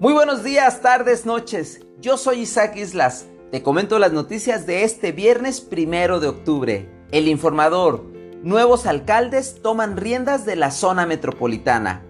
[0.00, 1.82] Muy buenos días, tardes, noches.
[2.00, 3.26] Yo soy Isaac Islas.
[3.52, 6.88] Te comento las noticias de este viernes primero de octubre.
[7.12, 8.06] El informador.
[8.42, 12.02] Nuevos alcaldes toman riendas de la zona metropolitana.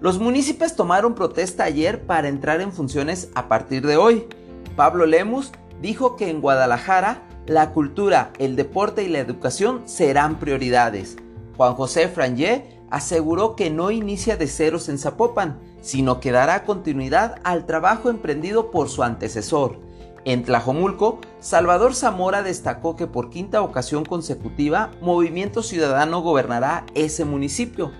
[0.00, 4.28] Los municipios tomaron protesta ayer para entrar en funciones a partir de hoy.
[4.76, 5.50] Pablo Lemus
[5.82, 11.16] dijo que en Guadalajara la cultura, el deporte y la educación serán prioridades.
[11.56, 17.40] Juan José Frangé aseguró que no inicia de ceros en Zapopan, sino que dará continuidad
[17.42, 19.80] al trabajo emprendido por su antecesor.
[20.24, 27.90] En Tlajomulco, Salvador Zamora destacó que por quinta ocasión consecutiva, Movimiento Ciudadano gobernará ese municipio,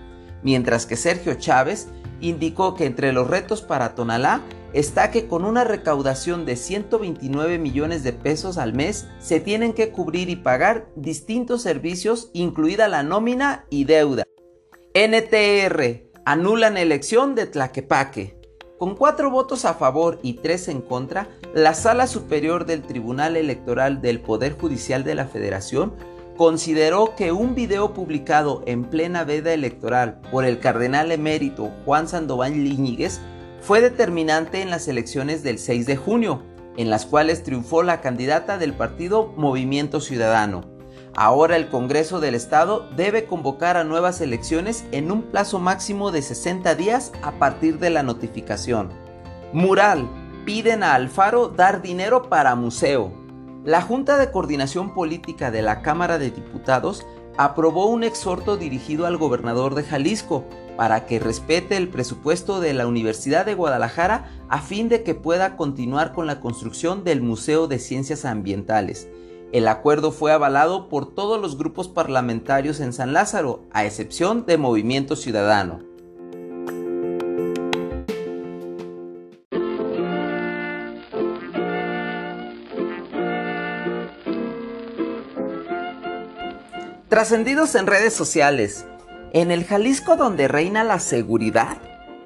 [0.45, 1.89] mientras que Sergio Chávez
[2.21, 4.43] indicó que entre los retos para Tonalá
[4.75, 9.91] está que con una recaudación de 129 millones de pesos al mes se tienen que
[9.91, 14.23] cubrir y pagar distintos servicios, incluida la nómina y deuda.
[14.97, 18.39] NTR anulan elección de Tlaquepaque.
[18.79, 24.01] Con cuatro votos a favor y tres en contra, la Sala Superior del Tribunal Electoral
[24.01, 25.97] del Poder Judicial de la Federación
[26.37, 32.53] consideró que un video publicado en plena veda electoral por el cardenal emérito Juan Sandoval
[32.53, 33.19] Líñiguez
[33.63, 36.45] fue determinante en las elecciones del 6 de junio,
[36.77, 40.74] en las cuales triunfó la candidata del partido Movimiento Ciudadano.
[41.17, 46.23] Ahora el Congreso del Estado debe convocar a nuevas elecciones en un plazo máximo de
[46.23, 48.91] 60 días a partir de la notificación.
[49.53, 50.09] Mural.
[50.45, 53.13] Piden a Alfaro dar dinero para museo.
[53.65, 57.07] La Junta de Coordinación Política de la Cámara de Diputados
[57.39, 60.45] aprobó un exhorto dirigido al gobernador de Jalisco
[60.77, 65.57] para que respete el presupuesto de la Universidad de Guadalajara a fin de que pueda
[65.57, 69.09] continuar con la construcción del Museo de Ciencias Ambientales.
[69.55, 74.59] El acuerdo fue avalado por todos los grupos parlamentarios en San Lázaro, a excepción de
[74.59, 75.79] Movimiento Ciudadano.
[87.09, 88.87] Trascendidos en redes sociales,
[89.33, 91.77] en el Jalisco donde reina la seguridad,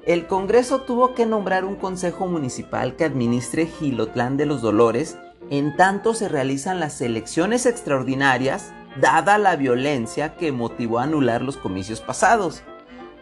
[0.07, 5.75] el Congreso tuvo que nombrar un consejo municipal que administre Gilotlán de los Dolores en
[5.75, 12.01] tanto se realizan las elecciones extraordinarias dada la violencia que motivó a anular los comicios
[12.01, 12.61] pasados.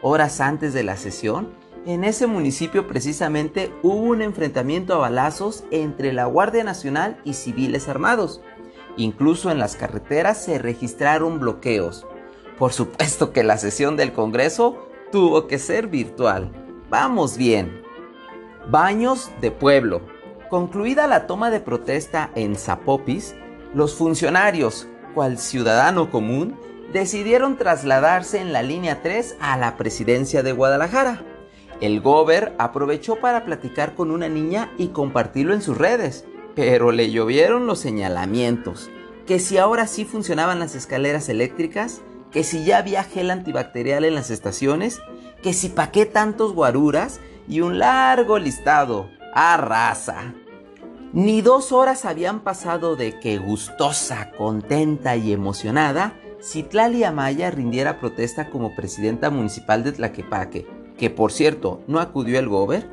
[0.01, 1.49] Horas antes de la sesión,
[1.85, 7.87] en ese municipio precisamente hubo un enfrentamiento a balazos entre la Guardia Nacional y civiles
[7.87, 8.41] armados.
[8.97, 12.05] Incluso en las carreteras se registraron bloqueos.
[12.57, 16.51] Por supuesto que la sesión del Congreso tuvo que ser virtual.
[16.89, 17.81] Vamos bien.
[18.69, 20.16] Baños de pueblo.
[20.49, 23.35] Concluida la toma de protesta en Zapopis,
[23.73, 26.57] los funcionarios, cual ciudadano común,
[26.93, 31.21] decidieron trasladarse en la línea 3 a la presidencia de Guadalajara.
[31.81, 36.25] El gober aprovechó para platicar con una niña y compartirlo en sus redes,
[36.55, 38.89] pero le llovieron los señalamientos,
[39.25, 44.15] que si ahora sí funcionaban las escaleras eléctricas, que si ya había gel antibacterial en
[44.15, 45.01] las estaciones,
[45.43, 47.19] que si pa' qué tantos guaruras
[47.49, 49.09] y un largo listado.
[49.39, 50.33] ¡A raza!
[51.13, 58.49] Ni dos horas habían pasado de que gustosa, contenta y emocionada, Citlali Amaya rindiera protesta
[58.49, 60.65] como presidenta municipal de Tlaquepaque,
[60.97, 62.89] que por cierto no acudió el gober,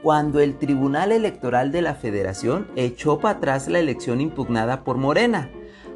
[0.00, 5.50] cuando el Tribunal Electoral de la Federación echó para atrás la elección impugnada por Morena.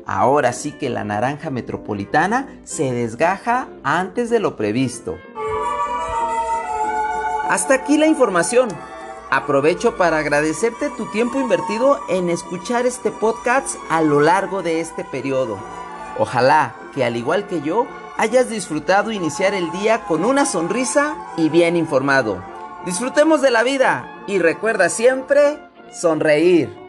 [0.05, 5.17] Ahora sí que la naranja metropolitana se desgaja antes de lo previsto.
[7.49, 8.69] Hasta aquí la información.
[9.33, 15.05] Aprovecho para agradecerte tu tiempo invertido en escuchar este podcast a lo largo de este
[15.05, 15.59] periodo.
[16.19, 17.87] Ojalá que al igual que yo
[18.19, 22.45] hayas disfrutado iniciar el día con una sonrisa y bien informado.
[22.85, 25.59] Disfrutemos de la vida y recuerda siempre
[25.91, 26.82] sonreír.